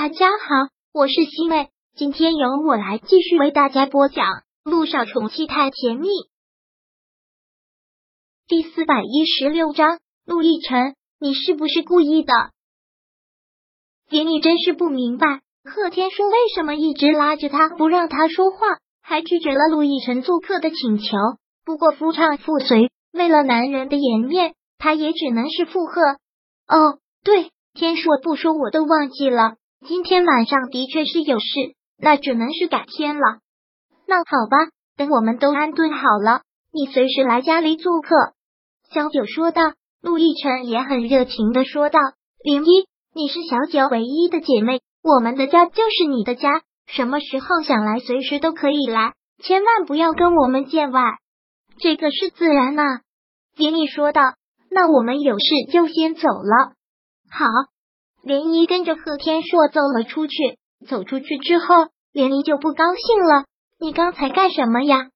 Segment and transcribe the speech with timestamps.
[0.00, 4.26] 大家好，我是西妹，今天由我来继续为大家播讲
[4.62, 6.06] 《陆少宠妻太甜蜜》
[8.46, 9.98] 第四百一十六章。
[10.24, 12.32] 陆亦辰，你是不是故意的？
[14.08, 21.16] 连你真是不明白，贺天说为什么一直拉着他不让他说话，还拒绝了陆亦辰做客的请求。
[21.64, 26.00] 不过夫唱妇随，为了男人的颜面，他也只能是附和。
[26.68, 29.56] 哦，对，天硕不说我都忘记了。
[29.86, 31.46] 今天晚上的确是有事，
[31.98, 33.38] 那只能是改天了。
[34.06, 36.42] 那好吧，等我们都安顿好了，
[36.72, 38.08] 你随时来家里做客。
[38.92, 39.62] 小九说道。
[40.00, 41.98] 陆亦辰也很热情的说道
[42.44, 42.86] ：“林一，
[43.16, 51.02] 你是小九唯一的姐妹，我们的家就是你的家，什么时候想来，随时都可以来，千万不要跟我们见外。
[51.80, 53.00] 这个是自然呐。”
[53.58, 54.22] 林一说道
[54.70, 56.74] ：“那我们有事就先走了。”
[57.28, 57.46] 好。
[58.24, 61.74] 涟漪跟着贺天硕走了出去，走出去之后，
[62.12, 63.44] 涟漪就不高兴了。
[63.80, 65.08] 你刚才干什么呀？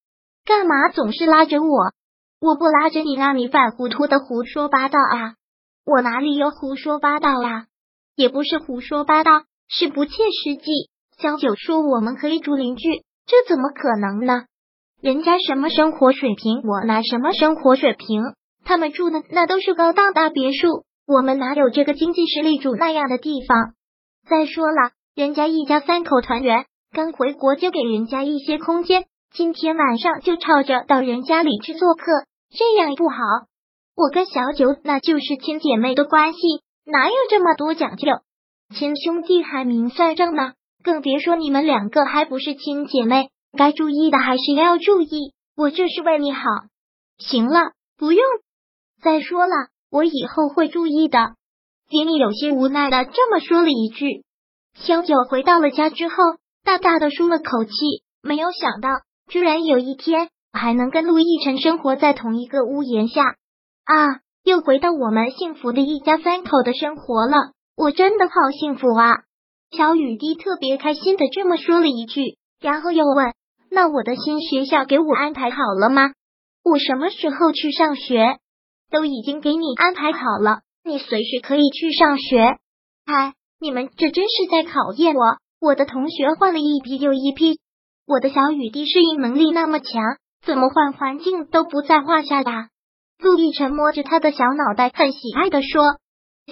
[0.44, 1.92] 干嘛总是拉着我？
[2.40, 5.34] 我不拉着你，让你犯糊涂的胡说八道啊！
[5.84, 7.66] 我哪里有胡说八道啊？
[8.16, 10.90] 也不是胡说八道，是不切实际。
[11.18, 14.44] 小九说我们可以住邻居，这怎么可能呢？
[15.00, 18.22] 人家什么生活水平，我拿什么生活水平？
[18.64, 20.84] 他们住的那都是高档大别墅。
[21.06, 23.74] 我们哪有这个经济实力住那样的地方？
[24.28, 32.04] 再说了，人家一家三口团圆，刚回国就给人家一些空间，今天晚上就吵着到人家里去做客，
[32.50, 33.16] 这样不好。
[33.96, 36.38] 我跟小九那就是亲姐妹的关系，
[36.84, 38.08] 哪有这么多讲究？
[38.74, 43.28] 亲兄弟还明算账呢，更别说你们两个还不是亲姐妹，
[43.58, 45.34] 该注意的还是要注意。
[45.56, 46.40] 我这是为你好。
[47.18, 48.24] 行了，不用
[49.02, 49.71] 再说了。
[49.92, 51.18] 我以后会注意的。
[51.90, 54.24] 杰米有些无奈的这么说了一句。
[54.74, 56.14] 小九回到了家之后，
[56.64, 57.70] 大大的舒了口气，
[58.22, 58.88] 没有想到
[59.28, 63.22] 居然有一天还能跟陆亦辰生活在同一个屋檐下
[63.84, 64.20] 啊！
[64.44, 69.24] 又回到我们幸福的一家三口的生活了，我真的好幸福啊！
[69.76, 73.34] 小雨滴特别开心的这么说了一句，然后又问
[73.70, 76.12] ：“那我的新学校给我安排好了吗？
[76.64, 78.38] 我什么时候去上学？”
[78.92, 82.58] 都已经给你安排好了，你随时可以去上学。
[83.06, 85.22] 哎，你们这真是在考验我。
[85.60, 87.58] 我的同学换了一批又一批，
[88.06, 90.02] 我的小雨滴适应能力那么强，
[90.44, 92.68] 怎么换环境都不在话下呀？
[93.18, 95.82] 陆亦辰摸着他的小脑袋，很喜爱的说。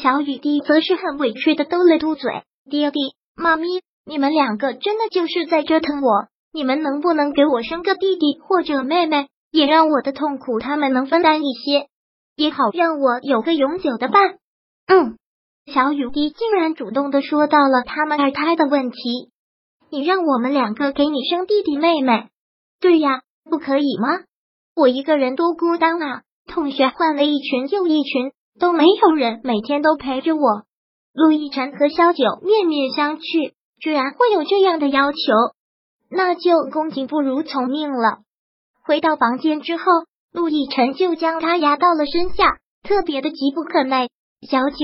[0.01, 3.67] 小雨滴则是很委屈的嘟了嘟嘴：“爹地，妈咪，
[4.07, 6.29] 你们两个真的就是在折腾我。
[6.53, 11.89] 你们能不能给我生个弟弟或者妹妹，也让我的痛苦他们能分担一些？”
[12.37, 14.39] 也好让我有个永久的伴。
[14.87, 15.19] 嗯，
[15.67, 19.31] 小雨滴竟然主动的说到了他们二胎的问题。
[19.91, 22.29] 你让我们两个给你生弟弟妹妹？
[22.81, 24.25] 对呀，不可以吗？
[24.75, 26.23] 我一个人多孤单啊！
[26.47, 30.63] 同学换了一群又一群，都没有人每天都陪着我。
[31.13, 35.19] 陆亦辰和萧九面面相觑，居然会有这样的要求，
[36.09, 38.19] 那就恭敬不如从命了。
[38.85, 39.85] 回到房间之后。
[40.33, 44.09] 陆亦辰就将他压到了身下，特别的急不可耐。
[44.49, 44.77] 小九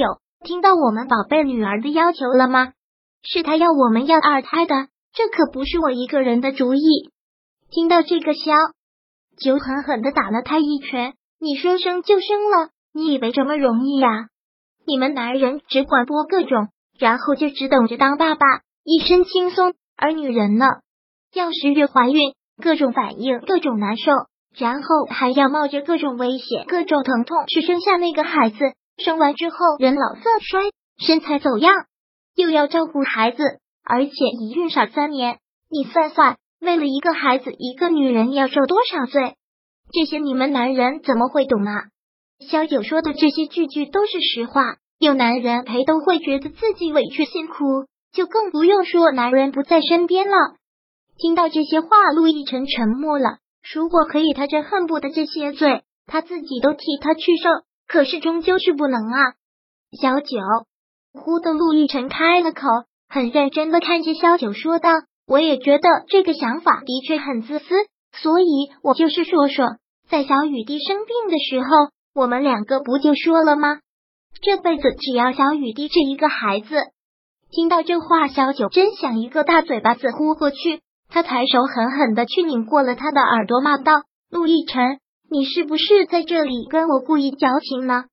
[0.44, 2.72] 听到我们宝贝女儿的要求了吗？
[3.22, 4.74] 是他要我们要二胎的，
[5.12, 7.10] 这可不是我一个人的主意。
[7.70, 8.52] 听到这个，消
[9.38, 11.14] 九狠狠的打了他一拳。
[11.38, 14.28] 你说生就生了，你以为这么容易呀？
[14.86, 16.68] 你们男人只管播各种，
[16.98, 18.46] 然后就只等着当爸爸，
[18.84, 19.74] 一身轻松。
[19.96, 20.66] 而女人呢，
[21.34, 24.12] 要是越怀孕，各种反应，各种难受。
[24.56, 28.56] 然后还要冒着各种危险、各种疼痛去生下那个孩子，
[28.96, 30.62] 生完之后人老色衰、
[30.98, 31.74] 身材走样，
[32.34, 33.42] 又要照顾孩子，
[33.84, 35.38] 而且一孕傻三年，
[35.70, 39.34] 你算算，为了一个孩子，一个女人要受多少罪？
[39.92, 41.72] 这些你们男人怎么会懂啊？
[42.40, 50.34] 小九说的这些句句都是实话，有男人陪都会觉得自己委屈辛苦，就更不用说男人不在身边了。
[51.18, 53.38] 听到这些话，陆亦辰沉默了。
[53.74, 57.50] 如果可以，他真恨不得这些罪他自己都替他去受，
[57.88, 59.34] 可是终究是不能啊。
[60.00, 60.38] 小九，
[61.12, 62.60] 忽的陆亦辰开了口，
[63.08, 64.90] 很认真的看着萧九说道
[65.26, 67.74] ：“我也觉得这个想法的确很自私，
[68.12, 68.46] 所以
[68.82, 69.66] 我就是说说，
[70.08, 71.68] 在小雨滴生病的时候，
[72.14, 73.80] 我们两个不就说了吗？
[74.42, 76.76] 这辈子只要小雨滴这一个孩子。”
[77.50, 80.82] 听到这话，小九真想一个大嘴巴子呼过去。
[81.08, 84.98] 他抬手狠狠的去拧过了他的耳朵，骂道：“陆亦辰，
[85.30, 88.04] 你是不是在这里跟我故意矫情呢？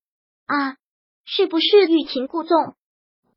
[0.46, 0.76] 啊，
[1.24, 2.74] 是不是欲擒故纵？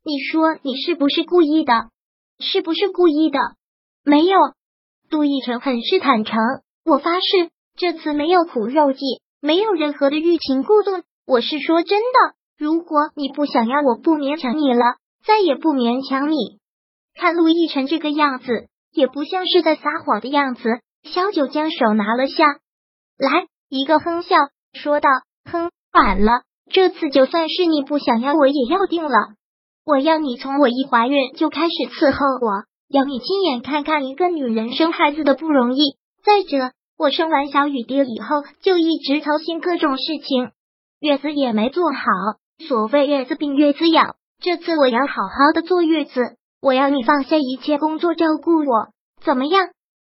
[0.04, 1.90] 你说你是不是故意的？
[2.38, 3.38] 是不是故意的？
[4.04, 4.38] 没有。
[5.10, 6.36] 陆亦辰很是坦诚，
[6.84, 9.00] 我发誓，这次没有苦肉计，
[9.40, 11.02] 没有任何的欲擒故纵。
[11.26, 12.34] 我是说真的。
[12.56, 16.58] 如果你不想要，我不勉强你了，再也不勉强你。
[17.14, 18.68] 看陆亦辰这个样子，
[18.98, 20.62] 也不像是在撒谎的样子。
[21.04, 22.44] 萧九将手拿了下
[23.16, 24.36] 来，一个哼笑，
[24.72, 25.08] 说道
[25.50, 26.42] ：“哼，晚了。
[26.70, 29.10] 这次就算是你不想要，我也要定了。
[29.86, 35.98] 我要你从我一怀孕就开始伺候我。”要你亲眼看看一个女人生孩子的不容易。
[36.24, 40.52] 再者，我生完小雨滴以后，就一直操心各种事情，
[40.98, 42.00] 月子也没做好。
[42.66, 46.37] 所谓月子病，月子养，这次我要好好的坐月子。
[46.60, 48.88] 我要你放下一切工作，照顾我，
[49.24, 49.68] 怎么样？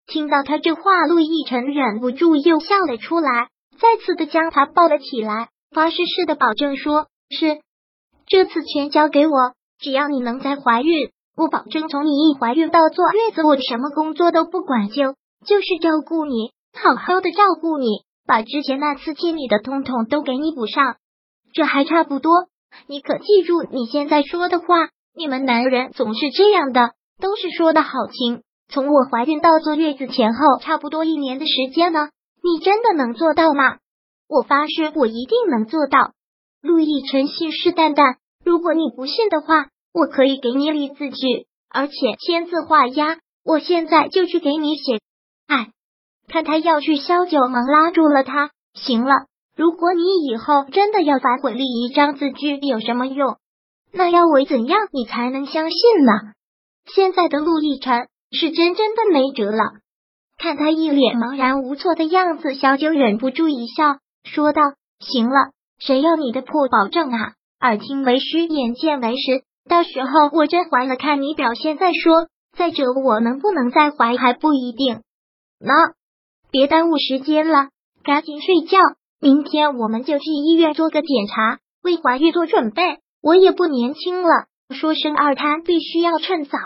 [0.07, 3.49] 听到他这话，陆亦辰忍不住又笑了出来，
[3.79, 7.61] 再次的将他抱了起来，发誓似的保证说：“是，
[8.27, 9.35] 这次全交给我，
[9.79, 15.15] 只要你能再怀孕。”我保证，从你一怀孕到坐月子，我什么工作都不管，就
[15.47, 17.87] 就是照顾你，好好的照顾你，
[18.27, 20.97] 把之前那次欠你的通通都给你补上。
[21.55, 22.49] 这还差不多，
[22.87, 24.67] 你可记住你现在说的话。
[25.15, 28.43] 你们男人总是这样的，都是说的好听。
[28.69, 32.09] 从我怀孕到坐月子前后，差不多一年的时间呢，
[32.43, 33.79] 你真的能做到吗？
[34.29, 36.13] 我发誓，我一定能做到。
[36.63, 39.67] 陆亦辰信誓旦旦，如果你不信的话。
[39.95, 43.19] 我可以给你立字据，而且签字画押。
[43.45, 45.01] 我现在就去给你写。
[45.47, 45.69] 哎，
[46.29, 48.53] 看他要去，萧九忙拉住了他。
[48.73, 53.37] 行了，如果你以后真的要反悔立一张字据，有什么用？
[53.93, 56.13] 那要我怎样你才能相信呢？
[56.95, 59.63] 现在的陆亦辰是真真的没辙了。
[60.39, 64.63] 看他一脸茫然无措的样子，小九忍不住一笑，说道
[64.99, 67.35] ：“行了，谁要你的破保证啊？
[67.61, 72.27] 耳听为虚，眼见为实。”到时候我真怀了，看你表现再说。
[72.57, 74.97] 再者，我能不能再怀还不一定。
[75.61, 75.73] 呢
[76.51, 77.69] 别耽误时间了，
[78.03, 78.79] 赶紧睡觉。
[79.21, 82.99] 明天我们就去医院做个检查，为怀孕做准备。
[83.23, 86.59] 我也不年轻了，说生二胎必须要趁早。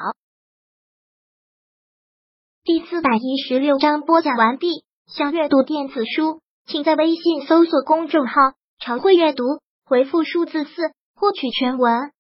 [2.65, 4.87] 第四百一十六章播讲完毕。
[5.07, 8.33] 想阅读电子书，请在微信搜索公众号
[8.81, 9.45] “常会阅读”，
[9.85, 12.11] 回复数字四获取全文。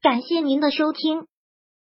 [0.00, 1.26] 感谢您的收听。